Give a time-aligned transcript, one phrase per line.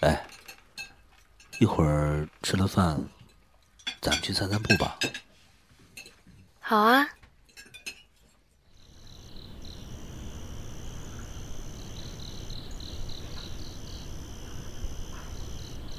[0.00, 0.26] 哎，
[1.58, 3.02] 一会儿吃了饭，
[4.00, 4.98] 咱们去散散步吧。
[6.60, 7.08] 好啊。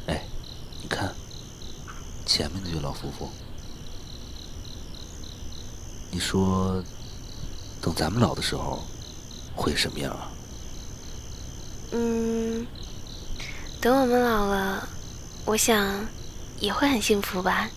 [0.06, 0.24] 哎，
[0.82, 1.14] 你看，
[2.26, 3.32] 前面那对老夫妇，
[6.12, 6.84] 你说，
[7.82, 8.84] 等咱们老的时候，
[9.56, 10.32] 会什么样啊？
[11.94, 12.68] 嗯。
[13.80, 14.90] 等我们老了，
[15.46, 16.06] 我想
[16.60, 17.70] 也会很幸福吧。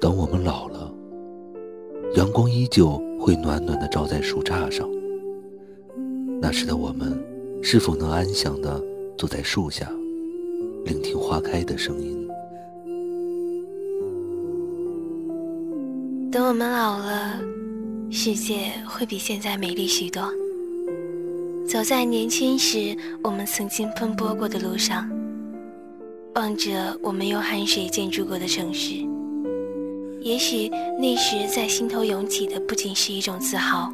[0.00, 0.90] 等我们老了，
[2.14, 4.88] 阳光依旧会暖暖的照在树杈上。
[6.40, 7.22] 那时的我们，
[7.62, 8.80] 是否能安详的
[9.18, 9.90] 坐在树下，
[10.84, 12.19] 聆听花开的声音？
[16.32, 17.40] 等我们老了，
[18.08, 20.22] 世界会比现在美丽许多。
[21.66, 25.10] 走在年轻时我们曾经奔波过的路上，
[26.36, 28.94] 望着我们用汗水建筑过的城市，
[30.20, 30.68] 也许
[31.00, 33.92] 那时在心头涌起的不仅是一种自豪，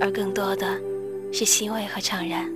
[0.00, 0.80] 而更多的
[1.32, 2.48] 是欣慰和怅然。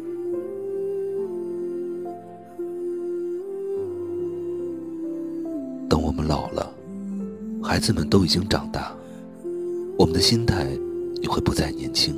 [5.88, 6.72] 等我们老了。
[7.62, 8.92] 孩子们都已经长大，
[9.96, 10.66] 我们的心态
[11.22, 12.14] 也会不再年轻。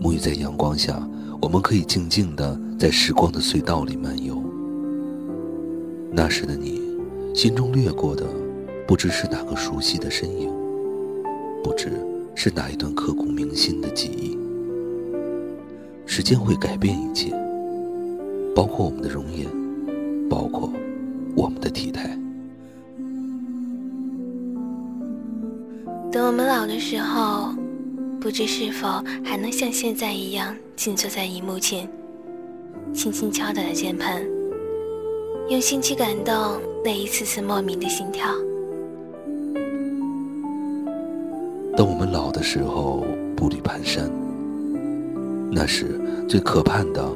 [0.00, 1.06] 沐浴在阳光下，
[1.42, 4.40] 我们可以静静的在时光的隧道里漫游。
[6.12, 6.80] 那时的你，
[7.34, 8.24] 心中掠过的，
[8.86, 10.48] 不知是哪个熟悉的身影，
[11.62, 11.90] 不知
[12.36, 14.38] 是哪一段刻骨铭心的记忆。
[16.06, 17.34] 时间会改变一切，
[18.54, 19.48] 包括我们的容颜，
[20.28, 20.72] 包括
[21.34, 22.16] 我们的体态。
[26.26, 27.50] 我们老的时候，
[28.18, 28.88] 不知是否
[29.22, 31.86] 还能像现在一样静坐在荧幕前，
[32.94, 34.24] 轻轻敲打着键盘，
[35.50, 36.34] 用心去感动
[36.82, 38.26] 那一次次莫名的心跳。
[41.76, 43.04] 当我们老的时候，
[43.36, 44.08] 步履蹒跚，
[45.52, 47.06] 那时最可盼的，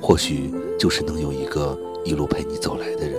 [0.00, 3.14] 或许就是能有一个一路陪你走来的人，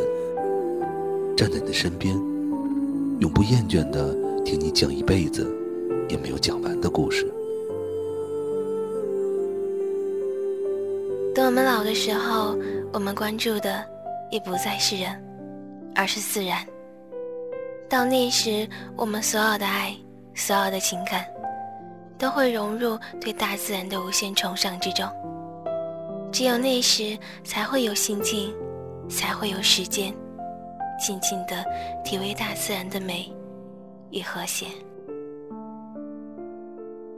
[1.37, 2.19] 站在你的身边，
[3.19, 4.15] 永不厌倦的。
[4.45, 5.51] 听你讲一辈子
[6.07, 7.25] 也没有讲完的故事。
[11.33, 12.55] 等我们老的时候，
[12.93, 13.83] 我们关注的
[14.29, 15.19] 也不再是人，
[15.95, 16.63] 而是自然。
[17.89, 19.95] 到那时，我们所有的爱，
[20.35, 21.25] 所有的情感，
[22.19, 25.09] 都会融入对大自然的无限崇尚之中。
[26.31, 28.53] 只有那时，才会有心境，
[29.09, 30.13] 才会有时间，
[30.99, 31.65] 静静的
[32.03, 33.31] 体味大自然的美。
[34.11, 34.67] 与和谐。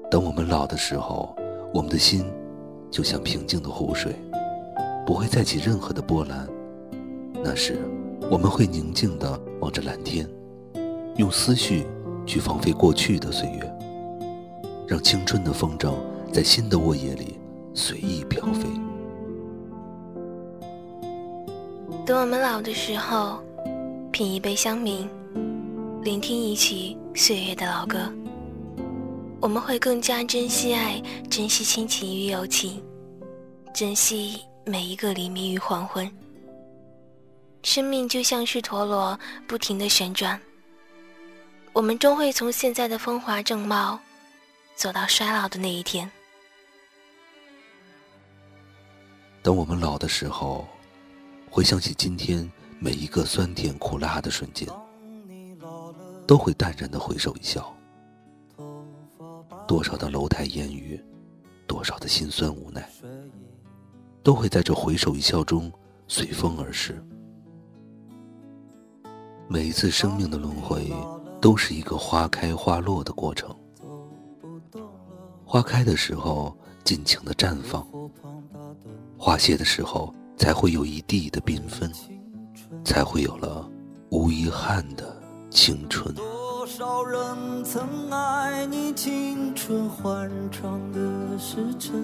[0.09, 1.35] 等我们老的时候，
[1.71, 2.25] 我们的心
[2.89, 4.15] 就像平静的湖水，
[5.05, 6.47] 不会再起任何的波澜。
[7.43, 7.77] 那时，
[8.31, 10.27] 我们会宁静的望着蓝天，
[11.17, 11.85] 用思绪
[12.25, 13.77] 去放飞过去的岁月，
[14.87, 15.93] 让青春的风筝
[16.33, 17.37] 在新的沃野里
[17.75, 18.67] 随意飘飞。
[22.05, 23.39] 等我们老的时候，
[24.17, 25.07] 品一杯香茗。
[26.01, 28.11] 聆听一曲岁月的老歌，
[29.39, 30.99] 我们会更加珍惜爱，
[31.29, 32.83] 珍惜亲情与友情，
[33.75, 36.11] 珍惜每一个黎明与黄昏。
[37.61, 40.41] 生命就像是陀螺，不停的旋转。
[41.71, 43.99] 我们终会从现在的风华正茂，
[44.75, 46.09] 走到衰老的那一天。
[49.43, 50.67] 等我们老的时候，
[51.51, 54.67] 回想起今天每一个酸甜苦辣的瞬间，
[56.27, 57.73] 都会淡然的回首一笑。
[59.67, 61.03] 多少的楼台烟雨，
[61.65, 62.87] 多少的心酸无奈，
[64.23, 65.71] 都会在这回首一笑中
[66.07, 67.03] 随风而逝。
[69.47, 70.91] 每一次生命的轮回，
[71.41, 73.55] 都是一个花开花落的过程。
[75.43, 77.85] 花开的时候，尽情的绽放。
[79.17, 81.91] 花谢的时候，才会有一地的缤纷，
[82.83, 83.67] 才会有了
[84.09, 85.15] 无遗憾的
[85.49, 86.13] 青春。
[86.15, 87.19] 多少人
[87.63, 90.99] 曾爱你青春欢畅的
[91.37, 91.95] 时辰，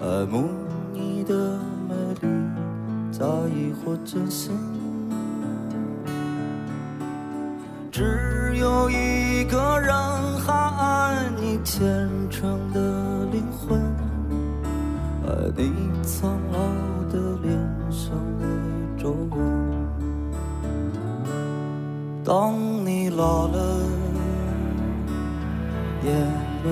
[0.00, 0.48] 爱慕
[0.92, 1.58] 你的
[1.88, 2.28] 美丽，
[3.10, 4.52] 在意或真心。
[7.90, 9.94] 只有一个人
[10.40, 12.80] 还爱你虔诚的
[13.30, 13.78] 灵魂。
[15.24, 15.70] 爱你
[16.02, 16.36] 苍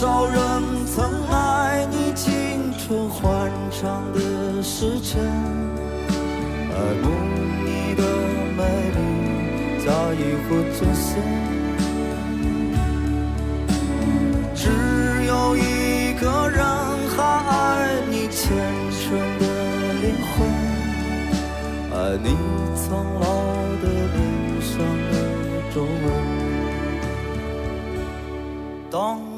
[0.00, 0.38] 多少人
[0.86, 5.20] 曾爱你青春欢畅的时辰，
[6.70, 7.10] 爱慕
[7.64, 8.02] 你的
[8.56, 8.62] 美
[8.94, 8.98] 丽，
[9.84, 11.10] 在意或真心。
[14.54, 14.70] 只
[15.26, 16.62] 有一个人
[17.16, 17.18] 还
[17.48, 17.56] 爱
[18.08, 18.54] 你虔
[18.92, 19.02] 诚
[19.40, 19.44] 的
[19.94, 20.46] 灵魂，
[21.92, 22.26] 爱你
[22.76, 22.86] 苍
[23.18, 23.26] 老
[23.82, 23.84] 的
[24.14, 24.16] 脸
[24.62, 24.78] 上
[25.10, 25.12] 的
[25.74, 25.90] 皱纹。
[28.92, 29.37] 当。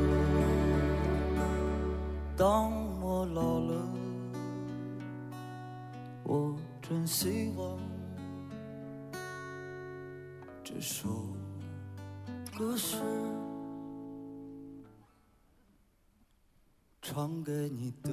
[2.41, 3.87] 当我老了，
[6.23, 7.77] 我真希望
[10.63, 11.07] 这首
[12.57, 12.97] 歌是
[16.99, 18.09] 唱给你的。